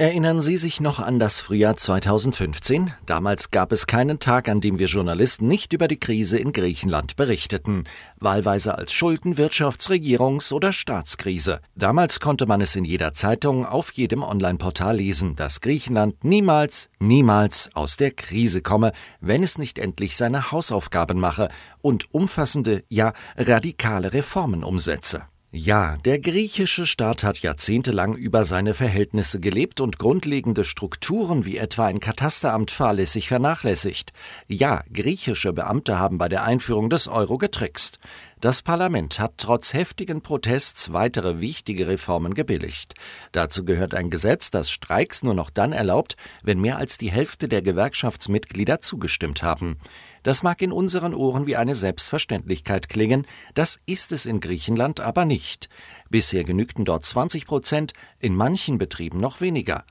[0.00, 2.92] Erinnern Sie sich noch an das Frühjahr 2015?
[3.04, 7.16] Damals gab es keinen Tag, an dem wir Journalisten nicht über die Krise in Griechenland
[7.16, 7.82] berichteten.
[8.20, 11.58] Wahlweise als Schulden-, Wirtschafts-, Regierungs- oder Staatskrise.
[11.74, 17.68] Damals konnte man es in jeder Zeitung, auf jedem Online-Portal lesen, dass Griechenland niemals, niemals
[17.74, 21.48] aus der Krise komme, wenn es nicht endlich seine Hausaufgaben mache
[21.82, 25.24] und umfassende, ja radikale Reformen umsetze.
[25.50, 31.86] Ja, der griechische Staat hat jahrzehntelang über seine Verhältnisse gelebt und grundlegende Strukturen wie etwa
[31.86, 34.12] ein Katasteramt fahrlässig vernachlässigt.
[34.46, 37.98] Ja, griechische Beamte haben bei der Einführung des Euro getrickst.
[38.40, 42.94] Das Parlament hat trotz heftigen Protests weitere wichtige Reformen gebilligt.
[43.32, 47.48] Dazu gehört ein Gesetz, das Streiks nur noch dann erlaubt, wenn mehr als die Hälfte
[47.48, 49.78] der Gewerkschaftsmitglieder zugestimmt haben.
[50.22, 55.24] Das mag in unseren Ohren wie eine Selbstverständlichkeit klingen, das ist es in Griechenland aber
[55.24, 55.68] nicht.
[56.08, 59.84] Bisher genügten dort 20 Prozent, in manchen Betrieben noch weniger.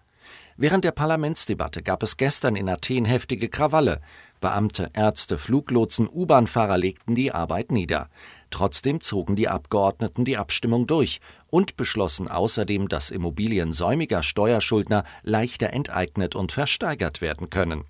[0.59, 4.02] Während der Parlamentsdebatte gab es gestern in Athen heftige Krawalle.
[4.41, 8.09] Beamte, Ärzte, Fluglotsen, U-Bahn-Fahrer legten die Arbeit nieder.
[8.49, 15.71] Trotzdem zogen die Abgeordneten die Abstimmung durch und beschlossen außerdem, dass Immobilien säumiger Steuerschuldner leichter
[15.71, 17.83] enteignet und versteigert werden können.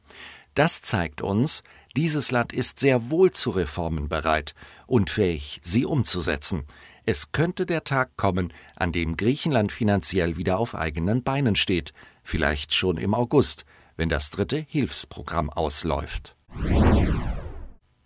[0.55, 1.63] Das zeigt uns,
[1.95, 4.55] dieses Land ist sehr wohl zu Reformen bereit
[4.87, 6.65] und fähig, sie umzusetzen.
[7.05, 12.73] Es könnte der Tag kommen, an dem Griechenland finanziell wieder auf eigenen Beinen steht, vielleicht
[12.73, 16.35] schon im August, wenn das dritte Hilfsprogramm ausläuft.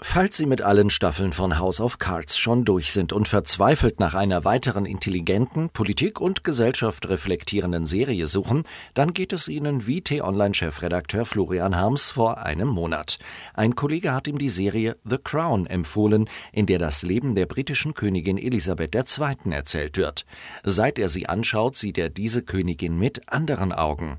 [0.04, 4.16] Falls Sie mit allen Staffeln von House of Cards schon durch sind und verzweifelt nach
[4.16, 8.64] einer weiteren intelligenten, Politik und Gesellschaft reflektierenden Serie suchen,
[8.96, 13.20] dann geht es Ihnen wie T-Online-Chefredakteur Florian Harms vor einem Monat.
[13.54, 17.94] Ein Kollege hat ihm die Serie The Crown empfohlen, in der das Leben der britischen
[17.94, 19.52] Königin Elisabeth II.
[19.52, 20.26] erzählt wird.
[20.64, 24.18] Seit er sie anschaut, sieht er diese Königin mit anderen Augen.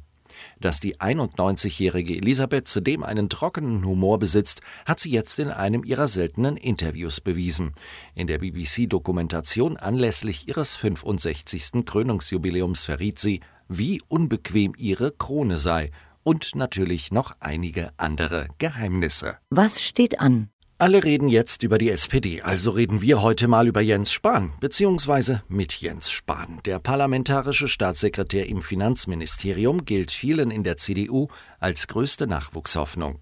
[0.60, 6.08] Dass die 91-jährige Elisabeth zudem einen trockenen Humor besitzt, hat sie jetzt in einem ihrer
[6.08, 7.74] seltenen Interviews bewiesen.
[8.14, 11.84] In der BBC-Dokumentation anlässlich ihres 65.
[11.84, 15.90] Krönungsjubiläums verriet sie, wie unbequem ihre Krone sei
[16.22, 19.38] und natürlich noch einige andere Geheimnisse.
[19.50, 20.48] Was steht an?
[20.82, 25.44] Alle reden jetzt über die SPD, also reden wir heute mal über Jens Spahn, beziehungsweise
[25.46, 26.58] mit Jens Spahn.
[26.64, 31.28] Der parlamentarische Staatssekretär im Finanzministerium gilt vielen in der CDU
[31.60, 33.20] als größte Nachwuchshoffnung.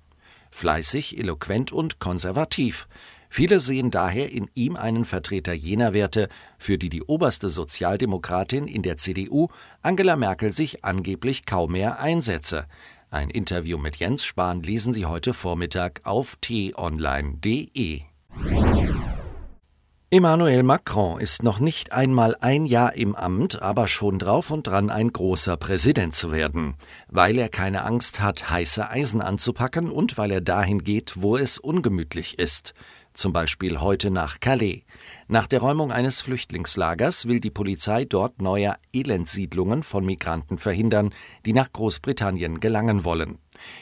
[0.50, 2.88] Fleißig, eloquent und konservativ.
[3.28, 6.28] Viele sehen daher in ihm einen Vertreter jener Werte,
[6.58, 9.48] für die die oberste Sozialdemokratin in der CDU,
[9.82, 12.66] Angela Merkel, sich angeblich kaum mehr einsetze.
[13.12, 18.02] Ein Interview mit Jens Spahn lesen Sie heute Vormittag auf t-online.de.
[20.12, 24.90] Emmanuel Macron ist noch nicht einmal ein Jahr im Amt, aber schon drauf und dran,
[24.90, 26.76] ein großer Präsident zu werden.
[27.08, 31.58] Weil er keine Angst hat, heiße Eisen anzupacken und weil er dahin geht, wo es
[31.58, 32.74] ungemütlich ist
[33.20, 34.84] zum Beispiel heute nach Calais.
[35.28, 41.12] Nach der Räumung eines Flüchtlingslagers will die Polizei dort neue Elendsiedlungen von Migranten verhindern,
[41.44, 43.38] die nach Großbritannien gelangen wollen.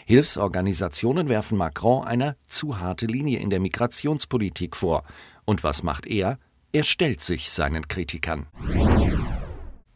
[0.06, 5.04] Hilfsorganisationen werfen Macron eine zu harte Linie in der Migrationspolitik vor.
[5.44, 6.38] Und was macht er?
[6.72, 8.46] Er stellt sich seinen Kritikern.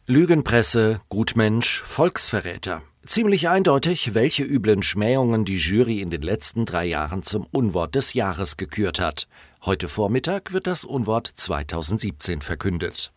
[0.07, 2.81] Lügenpresse, Gutmensch, Volksverräter.
[3.05, 8.13] Ziemlich eindeutig, welche üblen Schmähungen die Jury in den letzten drei Jahren zum Unwort des
[8.13, 9.27] Jahres gekürt hat.
[9.65, 13.11] Heute Vormittag wird das Unwort 2017 verkündet.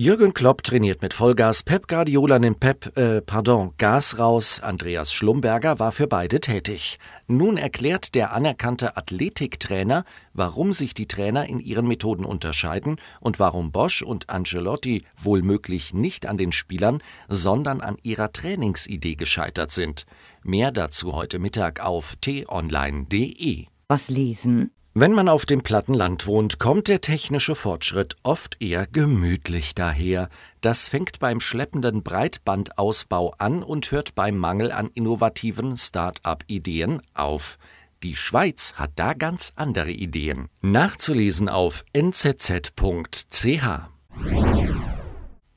[0.00, 5.80] Jürgen Klopp trainiert mit Vollgas, Pep Guardiola nimmt Pep, äh, pardon, Gas raus, Andreas Schlumberger
[5.80, 7.00] war für beide tätig.
[7.26, 10.04] Nun erklärt der anerkannte Athletiktrainer,
[10.34, 15.92] warum sich die Trainer in ihren Methoden unterscheiden und warum Bosch und Ancelotti wohl möglich
[15.92, 20.06] nicht an den Spielern, sondern an ihrer Trainingsidee gescheitert sind.
[20.44, 23.66] Mehr dazu heute Mittag auf t-online.de.
[23.88, 24.70] Was lesen?
[25.00, 30.28] Wenn man auf dem platten Land wohnt, kommt der technische Fortschritt oft eher gemütlich daher.
[30.60, 37.58] Das fängt beim schleppenden Breitbandausbau an und hört beim Mangel an innovativen Start-up-Ideen auf.
[38.02, 40.48] Die Schweiz hat da ganz andere Ideen.
[40.62, 42.72] Nachzulesen auf nzz.ch.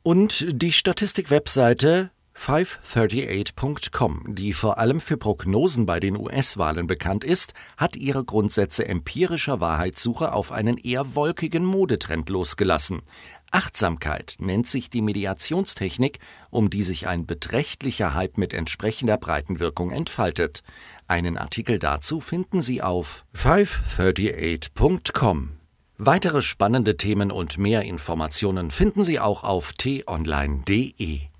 [0.03, 7.95] Und die Statistik-Webseite 538.com, die vor allem für Prognosen bei den US-Wahlen bekannt ist, hat
[7.95, 13.01] ihre Grundsätze empirischer Wahrheitssuche auf einen eher wolkigen Modetrend losgelassen.
[13.51, 16.19] Achtsamkeit nennt sich die Mediationstechnik,
[16.49, 20.63] um die sich ein beträchtlicher Hype mit entsprechender Breitenwirkung entfaltet.
[21.07, 25.57] Einen Artikel dazu finden Sie auf 538.com.
[25.97, 31.30] Weitere spannende Themen und mehr Informationen finden Sie auch auf t-online.de.